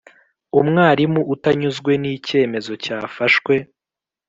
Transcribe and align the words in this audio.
Umwarimu 0.59 1.21
utanyuzwe 1.33 1.91
n 2.01 2.03
icyemezo 2.15 2.71
cyafashwe 2.83 3.53